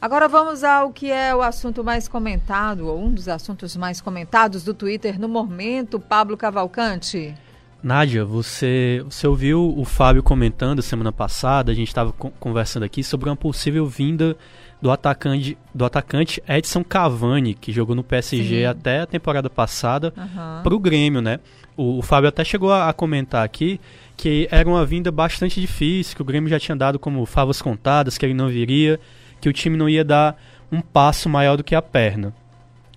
[0.00, 4.64] Agora vamos ao que é o assunto mais comentado, ou um dos assuntos mais comentados
[4.64, 7.34] do Twitter no momento, Pablo Cavalcante.
[7.82, 13.28] Nádia, você, você ouviu o Fábio comentando semana passada, a gente estava conversando aqui sobre
[13.28, 14.36] uma possível vinda
[14.80, 18.64] do atacante, do atacante Edson Cavani, que jogou no PSG Sim.
[18.64, 20.62] até a temporada passada, uhum.
[20.62, 21.40] para o Grêmio, né?
[21.76, 23.78] O, o, Fábio até chegou a, a, comentar aqui
[24.16, 28.16] que era uma vinda bastante difícil, que o Grêmio já tinha dado como favas contadas,
[28.16, 28.98] que ele não viria
[29.40, 32.34] que o time não ia dar um passo maior do que a perna.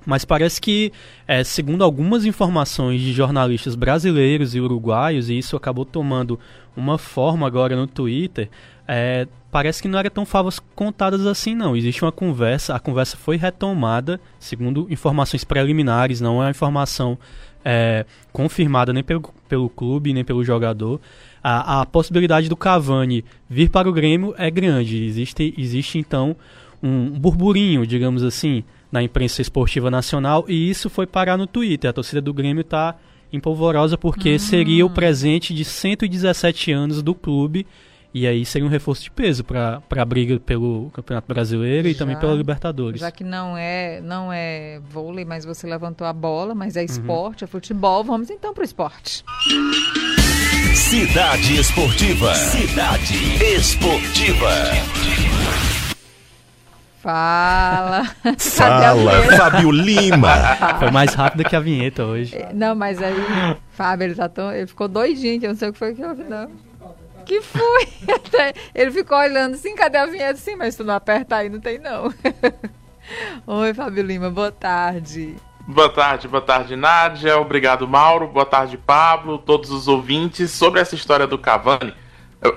[0.05, 0.91] Mas parece que,
[1.27, 6.39] é, segundo algumas informações de jornalistas brasileiros e uruguaios, e isso acabou tomando
[6.75, 8.49] uma forma agora no Twitter,
[8.87, 11.75] é, parece que não era tão favas contadas assim, não.
[11.75, 17.17] Existe uma conversa, a conversa foi retomada, segundo informações preliminares, não é uma informação
[17.63, 20.99] é, confirmada nem pelo, pelo clube, nem pelo jogador
[21.43, 25.03] a, a possibilidade do Cavani vir para o Grêmio é grande.
[25.03, 26.35] Existe, existe então
[26.81, 31.90] um burburinho, digamos assim, na imprensa esportiva nacional e isso foi parar no Twitter.
[31.90, 32.95] A torcida do Grêmio está
[33.31, 37.65] empolvorosa porque seria o presente de 117 anos do clube
[38.13, 41.95] e aí seria um reforço de peso para a briga pelo Campeonato Brasileiro já, e
[41.95, 43.01] também pela Libertadores.
[43.01, 46.85] Já que não é, não é vôlei, mas você levantou a bola, mas é uhum.
[46.85, 47.45] esporte, uhum.
[47.45, 49.23] é futebol, vamos então para o esporte.
[50.75, 52.35] Cidade Esportiva.
[52.35, 54.49] Cidade Esportiva.
[57.03, 58.05] Fala.
[58.39, 60.29] Fala, Fábio Lima.
[60.79, 62.34] Foi mais rápido que a vinheta hoje.
[62.53, 63.13] Não, mas aí,
[63.71, 66.03] Fábio, ele, tá tão, ele ficou doidinho, que eu não sei o que foi que
[66.03, 66.50] houve, não.
[67.25, 67.88] Que foi?
[68.74, 70.38] Ele ficou olhando assim, cadê a vinheta?
[70.38, 72.13] Sim, mas tu não aperta aí, não tem não.
[73.47, 75.35] Oi, Fábio Lima, boa tarde.
[75.66, 77.40] Boa tarde, boa tarde, Nádia.
[77.40, 78.28] Obrigado, Mauro.
[78.28, 80.52] Boa tarde, Pablo, todos os ouvintes.
[80.52, 81.94] Sobre essa história do Cavani,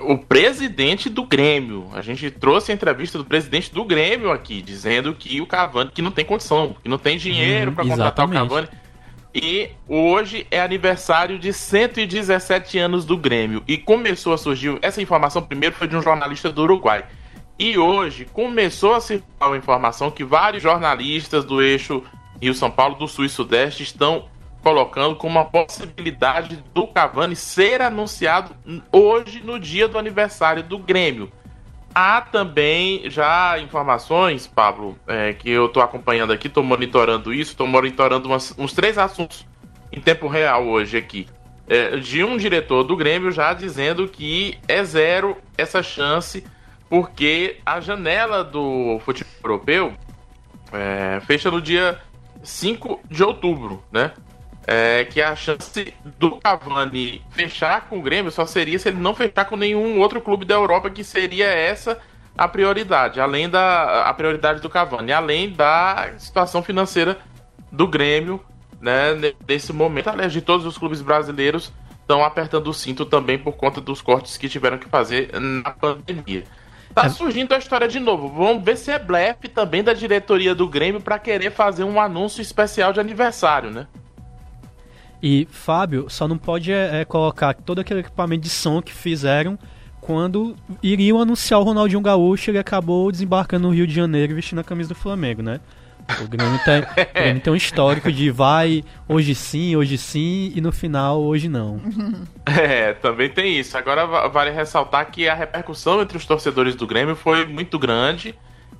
[0.01, 5.13] o presidente do Grêmio, a gente trouxe a entrevista do presidente do Grêmio aqui, dizendo
[5.13, 8.29] que o Cavani que não tem condição, que não tem dinheiro hum, para contratar o
[8.29, 8.67] Cavani.
[9.33, 13.63] E hoje é aniversário de 117 anos do Grêmio.
[13.67, 14.77] E começou a surgir.
[14.81, 17.05] Essa informação primeiro foi de um jornalista do Uruguai.
[17.59, 22.03] E hoje começou a circular a informação que vários jornalistas do eixo
[22.41, 24.25] e o São Paulo do Sul e Sudeste estão
[24.61, 28.55] colocando como uma possibilidade do Cavani ser anunciado
[28.91, 31.31] hoje no dia do aniversário do Grêmio.
[31.99, 37.65] Há também já informações, Pablo, é, que eu estou acompanhando aqui, estou monitorando isso, estou
[37.65, 39.47] monitorando umas, uns três assuntos
[39.91, 41.25] em tempo real hoje aqui.
[41.67, 46.45] É, de um diretor do Grêmio já dizendo que é zero essa chance,
[46.87, 49.93] porque a janela do futebol europeu
[50.71, 51.99] é, fecha no dia
[52.43, 54.11] 5 de outubro, né?
[54.69, 59.15] É, que a chance do Cavani fechar com o Grêmio só seria se ele não
[59.15, 61.97] fechar com nenhum outro clube da Europa, que seria essa
[62.37, 67.17] a prioridade, além da a prioridade do Cavani, além da situação financeira
[67.71, 68.43] do Grêmio,
[68.79, 70.09] né, nesse momento.
[70.09, 74.37] Aliás, de todos os clubes brasileiros estão apertando o cinto também por conta dos cortes
[74.37, 76.43] que tiveram que fazer na pandemia.
[76.93, 77.09] Tá é.
[77.09, 78.29] surgindo a história de novo.
[78.29, 82.41] Vamos ver se é blefe também da diretoria do Grêmio para querer fazer um anúncio
[82.41, 83.87] especial de aniversário, né?
[85.21, 89.57] E Fábio só não pode é, é, colocar todo aquele equipamento de som que fizeram
[89.99, 94.63] quando iriam anunciar o Ronaldinho Gaúcho, ele acabou desembarcando no Rio de Janeiro vestindo a
[94.63, 95.59] camisa do Flamengo, né?
[96.21, 100.61] O Grêmio, tem, o Grêmio tem um histórico de vai hoje sim, hoje sim e
[100.61, 101.81] no final hoje não.
[102.47, 103.77] É, também tem isso.
[103.77, 108.33] Agora vale ressaltar que a repercussão entre os torcedores do Grêmio foi muito grande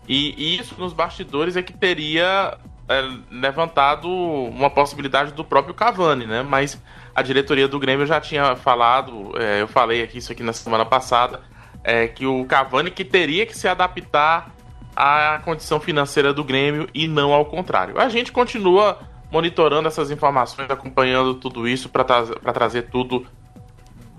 [0.08, 6.44] e isso nos bastidores é que teria é, levantado uma possibilidade do próprio Cavani, né?
[6.44, 6.82] Mas
[7.14, 10.86] a diretoria do Grêmio já tinha falado, é, eu falei aqui isso aqui na semana
[10.86, 11.42] passada,
[11.84, 14.52] é, que o Cavani que teria que se adaptar
[14.96, 18.00] à condição financeira do Grêmio e não ao contrário.
[18.00, 19.00] A gente continua
[19.32, 23.28] monitorando essas informações, acompanhando tudo isso para tra trazer tudo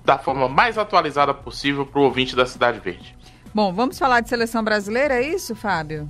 [0.04, 3.16] da forma mais atualizada possível para o ouvinte da Cidade Verde.
[3.54, 6.08] Bom, vamos falar de seleção brasileira, é isso, Fábio?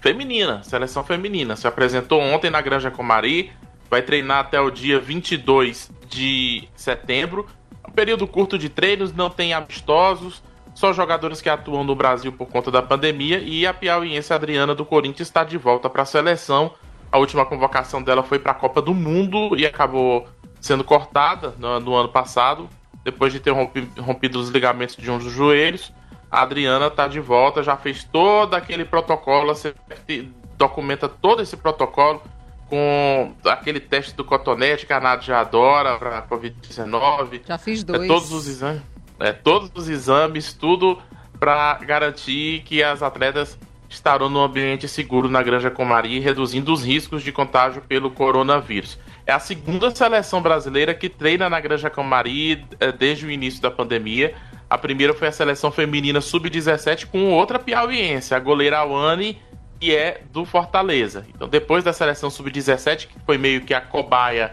[0.00, 1.56] Feminina, seleção feminina.
[1.56, 3.52] Se apresentou ontem na Granja Comari,
[3.90, 7.46] vai treinar até o dia 22 de setembro.
[7.86, 10.42] Um período curto de treinos, não tem amistosos,
[10.74, 14.86] só jogadores que atuam no Brasil por conta da pandemia e a piauiense Adriana do
[14.86, 16.72] Corinthians está de volta para a seleção.
[17.12, 20.26] A última convocação dela foi para a Copa do Mundo e acabou
[20.60, 22.70] sendo cortada no, no ano passado,
[23.04, 25.92] depois de ter rompido os ligamentos de um dos joelhos.
[26.30, 29.74] A Adriana está de volta, já fez todo aquele protocolo, você
[30.56, 32.22] documenta todo esse protocolo
[32.68, 37.40] com aquele teste do cotonete que a Nádia já adora para Covid-19.
[37.46, 38.02] Já fiz dois.
[38.02, 38.82] É, todos os exames
[39.20, 40.98] é, todos os exames, tudo
[41.38, 47.22] para garantir que as atletas estarão no ambiente seguro na Granja Comari, reduzindo os riscos
[47.22, 48.98] de contágio pelo coronavírus.
[49.26, 53.70] É a segunda seleção brasileira que treina na Granja Comari eh, desde o início da
[53.70, 54.34] pandemia.
[54.70, 59.36] A primeira foi a seleção feminina sub-17 com outra piauiense, a goleira Awane,
[59.80, 61.26] que é do Fortaleza.
[61.34, 64.52] Então, depois da seleção sub-17, que foi meio que a cobaia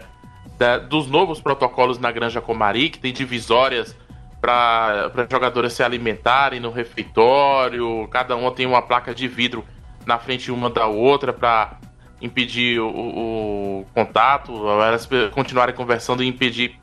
[0.58, 3.96] da, dos novos protocolos na Granja Comari, que tem divisórias
[4.40, 9.64] para jogadoras se alimentarem no refeitório, cada uma tem uma placa de vidro
[10.04, 11.78] na frente uma da outra para
[12.20, 16.76] impedir o, o, contato, elas continuarem conversando e impedir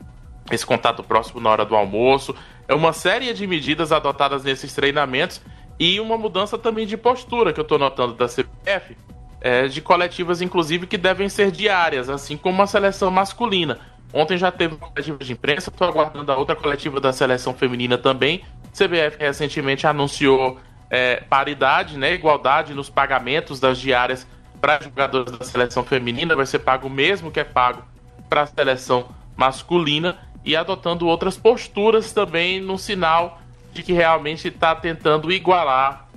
[0.50, 2.34] esse contato próximo na hora do almoço.
[2.68, 5.40] É uma série de medidas adotadas nesses treinamentos
[5.78, 8.96] e uma mudança também de postura que eu estou notando da CBF,
[9.40, 13.78] é, de coletivas inclusive que devem ser diárias, assim como a seleção masculina.
[14.12, 17.98] Ontem já teve uma coletiva de imprensa, estou aguardando a outra coletiva da seleção feminina
[17.98, 18.42] também.
[18.72, 20.58] CBF recentemente anunciou
[20.88, 24.26] é, paridade, né, igualdade nos pagamentos das diárias
[24.60, 27.82] para jogadores da seleção feminina, vai ser pago o mesmo que é pago
[28.28, 30.16] para a seleção masculina
[30.46, 33.42] e adotando outras posturas também no sinal
[33.74, 36.08] de que realmente está tentando igualar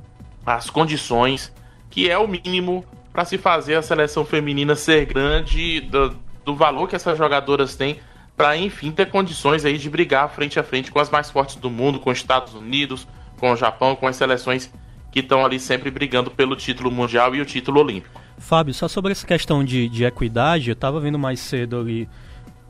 [0.45, 1.51] as condições,
[1.89, 6.15] que é o mínimo para se fazer a seleção feminina ser grande, do,
[6.45, 7.99] do valor que essas jogadoras têm,
[8.37, 11.69] para enfim ter condições aí de brigar frente a frente com as mais fortes do
[11.69, 13.07] mundo, com os Estados Unidos,
[13.39, 14.71] com o Japão, com as seleções
[15.11, 18.21] que estão ali sempre brigando pelo título mundial e o título olímpico.
[18.37, 22.07] Fábio, só sobre essa questão de, de equidade, eu estava vendo mais cedo ali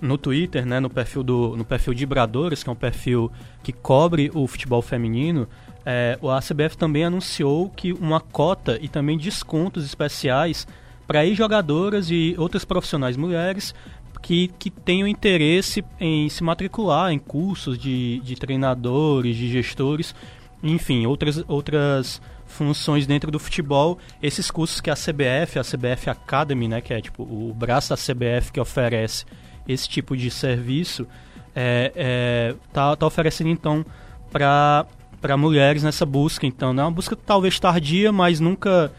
[0.01, 3.31] no Twitter, né, no perfil do no perfil de Ibradores, que é um perfil
[3.61, 5.47] que cobre o futebol feminino,
[5.85, 10.67] é, o ACBF também anunciou que uma cota e também descontos especiais
[11.07, 13.73] para jogadoras e outras profissionais mulheres
[14.21, 20.13] que, que tenham interesse em se matricular em cursos de, de treinadores, de gestores,
[20.61, 23.97] enfim, outras, outras funções dentro do futebol.
[24.21, 27.95] Esses cursos que a CBF, a CBF Academy, né, que é tipo o braço da
[27.95, 29.25] CBF que oferece
[29.71, 31.07] esse tipo de serviço
[31.55, 33.85] é, é, tá, tá oferecendo então
[34.31, 34.85] para
[35.21, 38.91] para mulheres nessa busca então é uma busca talvez tardia mas nunca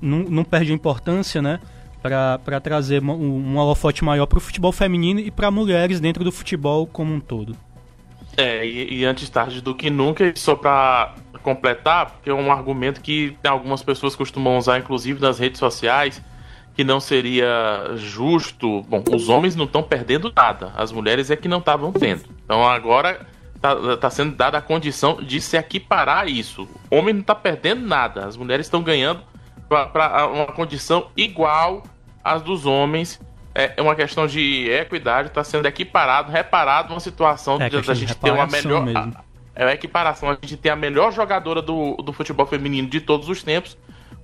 [0.00, 1.60] não, não perde importância né?
[2.00, 6.30] Para trazer um, um holofote maior para o futebol feminino e para mulheres dentro do
[6.30, 7.56] futebol como um todo.
[8.36, 13.00] É e, e antes tarde do que nunca só para completar porque é um argumento
[13.00, 16.22] que algumas pessoas costumam usar inclusive nas redes sociais
[16.78, 18.82] que não seria justo.
[18.82, 22.22] Bom, os homens não estão perdendo nada, as mulheres é que não estavam tendo.
[22.44, 26.68] Então agora está tá sendo dada a condição de se equiparar isso.
[26.88, 29.20] O homem não está perdendo nada, as mulheres estão ganhando
[29.68, 31.82] para uma condição igual
[32.22, 33.20] às dos homens.
[33.52, 37.94] É, é uma questão de equidade, está sendo equiparado, reparado uma situação é, de a
[37.94, 38.84] gente ter uma melhor.
[38.84, 39.16] Mesmo.
[39.52, 43.28] É a equiparação, a gente ter a melhor jogadora do, do futebol feminino de todos
[43.28, 43.76] os tempos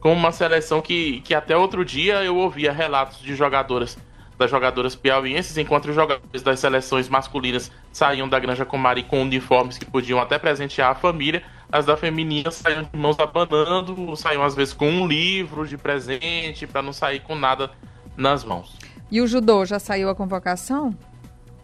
[0.04, 3.96] com uma seleção que, que até outro dia eu ouvia relatos de jogadoras
[4.36, 9.78] das jogadoras piauienses, enquanto os jogadores das seleções masculinas saíam da Granja Comari com uniformes
[9.78, 11.42] que podiam até presentear a família,
[11.72, 16.66] as da feminina saíam de mãos abanando, saíam às vezes com um livro de presente
[16.66, 17.70] para não sair com nada
[18.14, 18.76] nas mãos.
[19.10, 20.94] E o judô já saiu a convocação?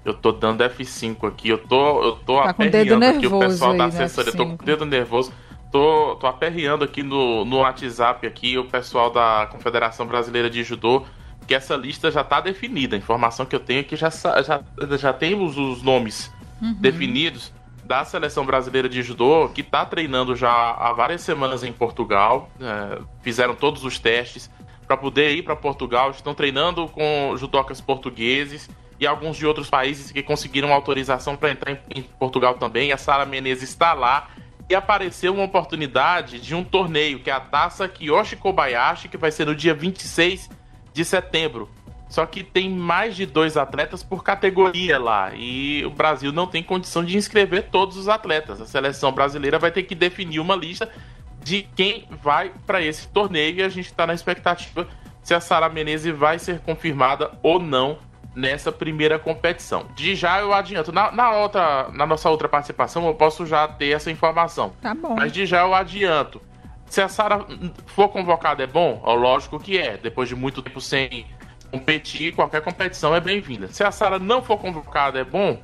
[0.03, 3.85] Eu tô dando F5 aqui, eu tô, eu tô tá aperreando aqui o pessoal da
[3.87, 5.31] assessoria, eu tô com o dedo nervoso
[5.71, 11.05] tô, tô aperreando aqui no, no WhatsApp aqui o pessoal da Confederação Brasileira de Judô
[11.51, 12.95] que essa lista já está definida.
[12.95, 14.63] A informação que eu tenho é que já, já,
[14.97, 16.75] já temos os nomes uhum.
[16.75, 17.53] definidos
[17.85, 22.49] da seleção brasileira de judô, que está treinando já há várias semanas em Portugal.
[22.61, 24.49] É, fizeram todos os testes
[24.87, 26.13] para poder ir para Portugal.
[26.13, 31.73] Estão treinando com judocas portugueses e alguns de outros países que conseguiram autorização para entrar
[31.73, 32.93] em, em Portugal também.
[32.93, 34.29] A Sara Menezes está lá
[34.71, 39.33] e apareceu uma oportunidade de um torneio, que é a Taça Kiyoshi Kobayashi, que vai
[39.33, 40.49] ser no dia 26
[40.95, 41.69] de setembro.
[42.09, 45.33] Só que tem mais de dois atletas por categoria lá.
[45.35, 48.61] E o Brasil não tem condição de inscrever todos os atletas.
[48.61, 50.89] A seleção brasileira vai ter que definir uma lista
[51.43, 53.57] de quem vai para esse torneio.
[53.57, 54.87] E a gente está na expectativa
[55.21, 57.99] se a Sara Menezes vai ser confirmada ou não
[58.35, 59.87] nessa primeira competição.
[59.95, 60.93] De já eu adianto.
[60.93, 64.73] Na, na, outra, na nossa outra participação, eu posso já ter essa informação.
[64.81, 65.15] Tá bom.
[65.17, 66.41] Mas de já eu adianto.
[66.87, 67.47] Se a Sara
[67.87, 69.03] for convocada, é bom?
[69.05, 69.97] Lógico que é.
[69.97, 71.27] Depois de muito tempo sem
[71.71, 73.69] competir, qualquer competição é bem-vinda.
[73.69, 75.61] Se a Sara não for convocada, é bom?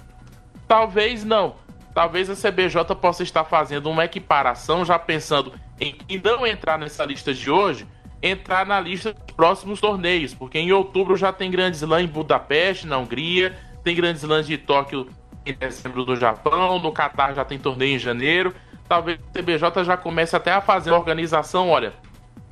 [0.69, 1.57] Talvez não.
[1.93, 7.33] Talvez a CBJ possa estar fazendo uma equiparação, já pensando em não entrar nessa lista
[7.33, 7.87] de hoje,
[8.23, 12.87] entrar na lista dos próximos torneios, porque em outubro já tem Grand Slam em Budapeste,
[12.87, 15.09] na Hungria, tem Grand Slam de Tóquio
[15.45, 18.55] em dezembro no Japão, no Catar já tem torneio em janeiro.
[18.89, 21.93] Talvez o CBJ já comece até a fazer a organização, olha,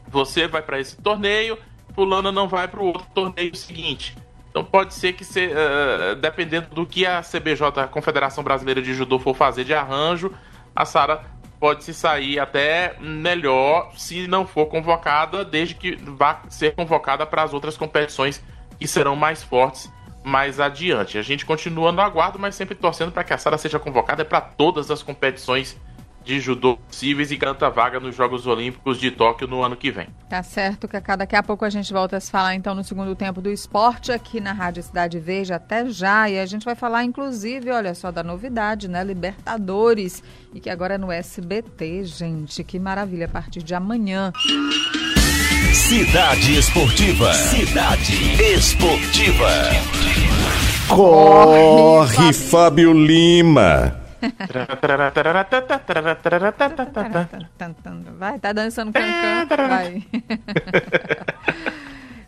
[0.08, 1.58] você vai para esse torneio,
[1.94, 4.16] fulano não vai para o outro torneio seguinte.
[4.50, 8.94] Então pode ser que, se, uh, dependendo do que a CBJ, a Confederação Brasileira de
[8.94, 10.32] Judô, for fazer de arranjo,
[10.74, 11.24] a Sara
[11.64, 17.42] pode se sair até melhor se não for convocada, desde que vá ser convocada para
[17.42, 18.44] as outras competições
[18.78, 19.90] que serão mais fortes
[20.22, 21.16] mais adiante.
[21.16, 24.42] A gente continua no aguardo, mas sempre torcendo para que a Sara seja convocada para
[24.42, 25.74] todas as competições
[26.24, 30.08] de judô possíveis e garanta vaga nos Jogos Olímpicos de Tóquio no ano que vem.
[30.28, 31.16] Tá certo, Cacá.
[31.16, 34.10] Daqui a pouco a gente volta a se falar então no segundo tempo do esporte
[34.10, 36.28] aqui na Rádio Cidade Verde até já.
[36.28, 39.04] E a gente vai falar, inclusive, olha só, da novidade, né?
[39.04, 40.22] Libertadores.
[40.52, 42.64] E que agora é no SBT, gente.
[42.64, 44.32] Que maravilha, a partir de amanhã.
[45.72, 47.32] Cidade Esportiva.
[47.34, 48.14] Cidade
[48.54, 49.50] Esportiva.
[50.88, 54.03] Corre, Fábio Lima.
[58.18, 59.68] Vai, tá dançando cancan.
[59.68, 60.04] Vai.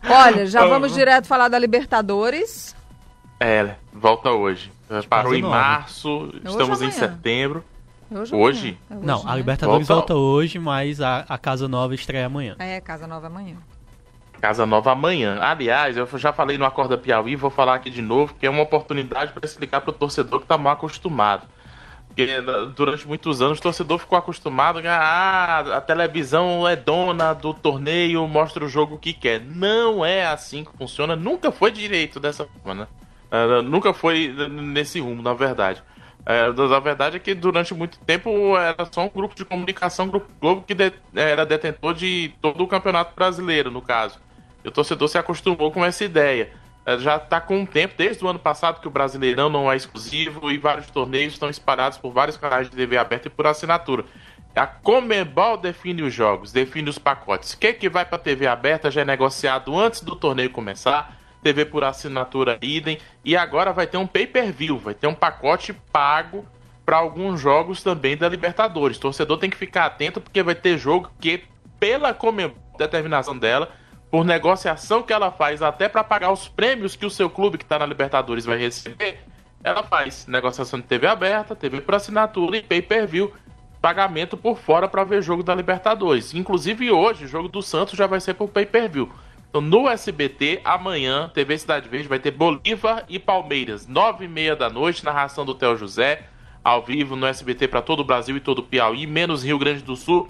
[0.09, 2.75] Olha, já vamos direto falar da Libertadores.
[3.39, 4.71] É, volta hoje.
[5.09, 7.63] Parou em março, estamos em setembro.
[8.09, 8.33] Hoje?
[8.33, 8.77] hoje?
[8.89, 9.31] É hoje não, né?
[9.31, 10.13] a Libertadores volta...
[10.13, 12.55] volta, hoje, mas a, a Casa Nova estreia amanhã.
[12.57, 13.57] É, Casa Nova amanhã.
[14.39, 15.39] Casa Nova amanhã.
[15.41, 18.63] Aliás, eu já falei no Acorda Piauí, vou falar aqui de novo, que é uma
[18.63, 21.47] oportunidade para explicar para o torcedor que está mal acostumado.
[22.17, 22.41] Porque né,
[22.75, 28.27] durante muitos anos o torcedor ficou acostumado a ah, a televisão é dona do torneio,
[28.27, 29.39] mostra o jogo que quer.
[29.39, 32.87] Não é assim que funciona, nunca foi direito dessa forma, né?
[33.31, 35.83] Uh, nunca foi nesse rumo, na verdade.
[36.21, 40.27] Uh, a verdade é que durante muito tempo era só um grupo de comunicação, Grupo
[40.41, 44.19] Globo, que de, era detentor de todo o Campeonato Brasileiro, no caso.
[44.65, 46.51] E o torcedor se acostumou com essa ideia.
[46.87, 49.75] É, já está com um tempo, desde o ano passado, que o Brasileirão não é
[49.75, 54.05] exclusivo e vários torneios estão espalhados por vários canais de TV aberta e por assinatura.
[54.55, 57.51] A Comebol define os jogos, define os pacotes.
[57.51, 61.19] O que, é que vai para TV aberta já é negociado antes do torneio começar.
[61.43, 62.97] TV por assinatura idem.
[63.23, 66.45] E agora vai ter um pay-per-view, vai ter um pacote pago
[66.85, 68.97] para alguns jogos também da Libertadores.
[68.97, 71.43] Torcedor tem que ficar atento porque vai ter jogo que,
[71.77, 73.73] pela Comebol, determinação dela,
[74.09, 77.63] por negociação que ela faz até para pagar os prêmios que o seu clube que
[77.63, 79.19] está na Libertadores vai receber,
[79.63, 83.33] ela faz negociação de TV aberta, TV por assinatura e pay-per-view,
[83.81, 86.33] pagamento por fora para ver jogo da Libertadores.
[86.33, 89.11] Inclusive hoje, o jogo do Santos já vai ser por pay-per-view.
[89.49, 94.55] Então no SBT, amanhã, TV Cidade Verde vai ter Bolívar e Palmeiras, nove e meia
[94.55, 96.23] da noite, narração do Theo José,
[96.63, 99.81] ao vivo no SBT para todo o Brasil e todo o Piauí, menos Rio Grande
[99.81, 100.29] do Sul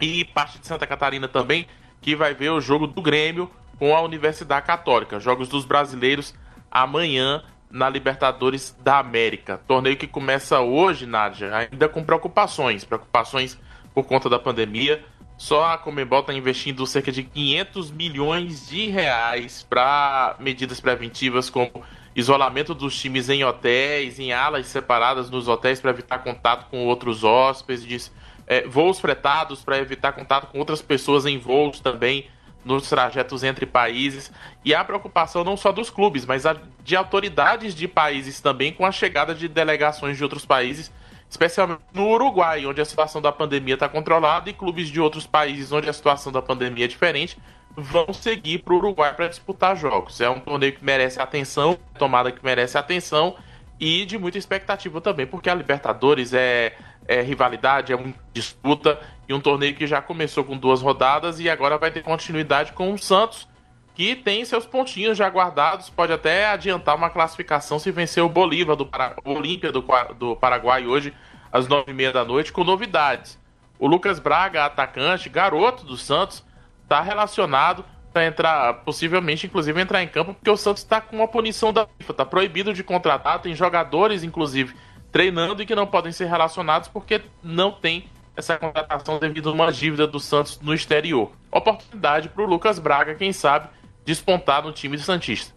[0.00, 1.66] e parte de Santa Catarina também
[2.00, 5.20] que vai ver o jogo do Grêmio com a Universidade Católica.
[5.20, 6.34] Jogos dos brasileiros
[6.70, 9.60] amanhã na Libertadores da América.
[9.66, 12.84] Torneio que começa hoje, Nádia, ainda com preocupações.
[12.84, 13.58] Preocupações
[13.94, 15.04] por conta da pandemia.
[15.36, 21.70] Só a Comembol está investindo cerca de 500 milhões de reais para medidas preventivas como
[22.16, 27.22] isolamento dos times em hotéis, em alas separadas nos hotéis para evitar contato com outros
[27.22, 28.12] hóspedes,
[28.48, 32.26] é, voos fretados para evitar contato com outras pessoas em voos também
[32.64, 34.32] nos trajetos entre países
[34.64, 36.44] e a preocupação não só dos clubes, mas
[36.82, 40.90] de autoridades de países também com a chegada de delegações de outros países,
[41.30, 45.70] especialmente no Uruguai, onde a situação da pandemia está controlada e clubes de outros países
[45.70, 47.38] onde a situação da pandemia é diferente
[47.76, 50.20] vão seguir para o Uruguai para disputar jogos.
[50.20, 53.36] É um torneio que merece atenção, tomada que merece atenção
[53.78, 56.74] e de muita expectativa também, porque a Libertadores é
[57.08, 61.48] é rivalidade, é uma disputa e um torneio que já começou com duas rodadas e
[61.48, 63.48] agora vai ter continuidade com o Santos,
[63.94, 68.76] que tem seus pontinhos já guardados, pode até adiantar uma classificação se vencer o Bolívar
[68.76, 69.16] do Para...
[69.24, 69.84] Olímpia do,
[70.16, 71.12] do Paraguai hoje
[71.50, 73.38] às nove e meia da noite com novidades.
[73.78, 76.44] O Lucas Braga, atacante, garoto do Santos,
[76.82, 81.28] está relacionado para entrar, possivelmente, inclusive, entrar em campo, porque o Santos está com uma
[81.28, 84.74] punição da FIFA, está proibido de contratar, tem jogadores, inclusive,
[85.10, 89.72] treinando e que não podem ser relacionados porque não tem essa contratação devido a uma
[89.72, 91.30] dívida do Santos no exterior.
[91.50, 93.68] Oportunidade para o Lucas Braga, quem sabe,
[94.04, 95.52] despontar no time do Santista.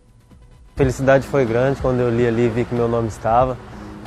[0.76, 3.58] Felicidade foi grande quando eu li ali e vi que meu nome estava.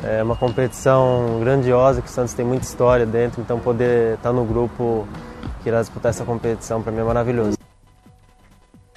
[0.02, 4.44] É uma competição grandiosa, que o Santos tem muita história dentro, então poder estar no
[4.44, 5.06] grupo
[5.62, 7.63] que irá disputar essa competição para mim é maravilhoso.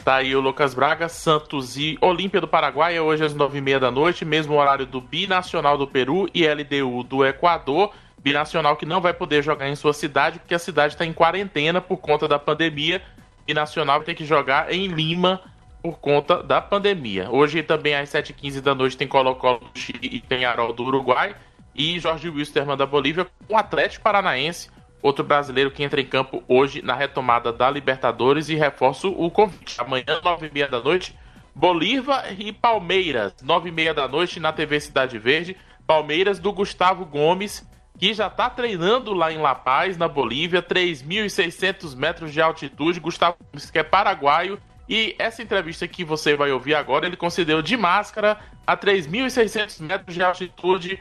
[0.07, 3.61] Tá aí o Lucas Braga, Santos e Olímpia do Paraguai, é hoje às nove e
[3.61, 7.91] meia da noite, mesmo horário do Binacional do Peru e LDU do Equador.
[8.17, 11.81] Binacional que não vai poder jogar em sua cidade, porque a cidade está em quarentena
[11.81, 13.01] por conta da pandemia.
[13.45, 15.41] Binacional tem que jogar em Lima
[15.83, 17.29] por conta da pandemia.
[17.29, 21.35] Hoje também às 7h15 da noite tem Colo-Colo do Chile e Penharol do Uruguai.
[21.75, 24.69] E Jorge Wilstermann da Bolívia com o Atlético Paranaense
[25.01, 29.79] outro brasileiro que entra em campo hoje na retomada da Libertadores e reforço o convite.
[29.79, 31.15] Amanhã, nove e meia da noite,
[31.53, 35.55] Bolívar e Palmeiras, nove e meia da noite na TV Cidade Verde.
[35.87, 41.95] Palmeiras do Gustavo Gomes, que já está treinando lá em La Paz, na Bolívia, 3.600
[41.95, 42.99] metros de altitude.
[42.99, 44.59] Gustavo Gomes, que é paraguaio.
[44.89, 50.13] E essa entrevista que você vai ouvir agora, ele concedeu de máscara a 3.600 metros
[50.13, 50.99] de altitude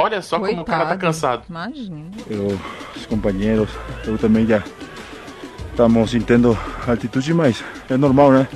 [0.00, 0.52] Olha só Coitado.
[0.52, 1.42] como o cara tá cansado.
[1.50, 2.06] Imagina.
[2.30, 2.56] Eu,
[2.94, 3.68] os companheiros,
[4.06, 4.62] eu também já
[5.72, 8.48] estamos sentindo altitude, mas é normal, né?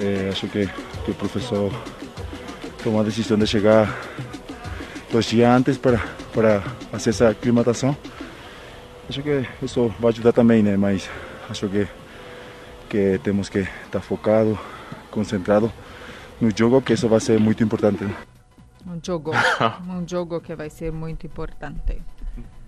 [0.00, 0.68] É, acho que,
[1.04, 1.72] que o professor
[2.84, 3.92] tomou a decisão de chegar
[5.10, 6.00] dois dias antes para,
[6.32, 6.60] para
[6.92, 7.96] fazer essa aclimatação.
[9.08, 10.76] Acho que isso vai ajudar também, né?
[10.76, 11.10] Mas
[11.50, 11.88] acho que,
[12.88, 14.56] que temos que estar focado,
[15.10, 15.72] concentrado
[16.40, 18.04] no jogo, que isso vai ser muito importante.
[18.04, 18.14] Né?
[18.88, 19.32] Um jogo.
[19.88, 22.00] um jogo que vai ser muito importante.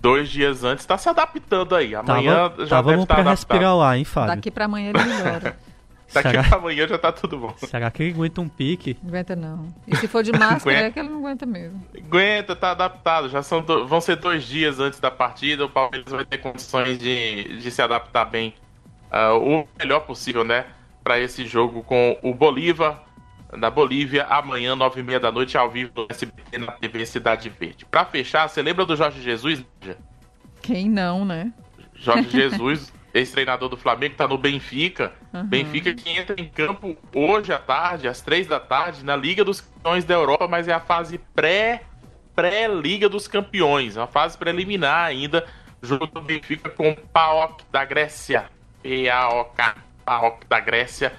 [0.01, 1.95] Dois dias antes, está se adaptando aí.
[1.95, 4.35] Amanhã tava, já tava deve estar tá respirar lá, hein, Fábio?
[4.35, 5.57] Daqui para amanhã ele melhora.
[6.13, 6.43] Daqui Será...
[6.43, 7.55] pra amanhã já tá tudo bom.
[7.57, 8.97] Será que ele aguenta um pique?
[9.07, 9.69] Aguenta não.
[9.87, 11.81] E se for de máscara, é que ele não aguenta mesmo.
[11.97, 13.29] Aguenta, tá adaptado.
[13.29, 13.87] Já são do...
[13.87, 15.65] vão ser dois dias antes da partida.
[15.65, 18.55] O Palmeiras vai ter condições de, de se adaptar bem.
[19.13, 20.67] Uh, o melhor possível, né?
[21.05, 23.05] Para esse jogo com o Bolívar
[23.57, 27.49] na Bolívia, amanhã, nove e meia da noite, ao vivo no SBT na TV Cidade
[27.49, 27.85] Verde.
[27.85, 29.65] Pra fechar, você lembra do Jorge Jesus?
[30.63, 31.53] Quem não, né?
[31.95, 35.13] Jorge Jesus, ex-treinador do Flamengo, tá no Benfica.
[35.33, 35.45] Uhum.
[35.45, 39.61] Benfica que entra em campo hoje à tarde, às três da tarde, na Liga dos
[39.61, 41.83] Campeões da Europa, mas é a fase pré
[42.35, 45.45] pré-Liga dos Campeões, uma fase preliminar ainda.
[45.83, 48.47] Jogo do Benfica com o PAOK da Grécia.
[48.83, 51.13] P-A-O-K, PAOK da Grécia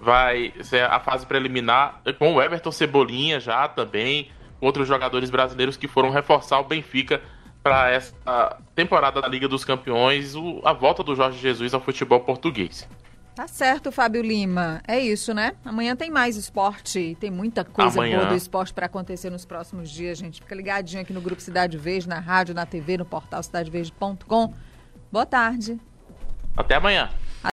[0.00, 5.88] vai ser a fase preliminar com o Everton Cebolinha já também, outros jogadores brasileiros que
[5.88, 7.20] foram reforçar o Benfica
[7.62, 12.88] para essa temporada da Liga dos Campeões, a volta do Jorge Jesus ao futebol português.
[13.34, 14.82] Tá certo, Fábio Lima.
[14.86, 15.52] É isso, né?
[15.64, 17.16] Amanhã tem mais esporte.
[17.20, 18.18] Tem muita coisa Amanhã.
[18.18, 20.40] boa do esporte para acontecer nos próximos dias, gente.
[20.40, 24.52] Fica ligadinho aqui no Grupo Cidade Verde, na rádio, na TV, no portal cidadeverde.com.
[25.12, 25.78] Boa tarde.
[26.56, 27.10] Até amanhã.